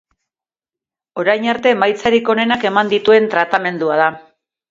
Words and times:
Orain 1.23 1.45
arte 1.53 1.73
emaitzarik 1.75 2.33
onenak 2.35 2.67
eman 2.71 2.91
dituen 2.95 3.31
tratamendua 3.35 4.01
da. 4.05 4.09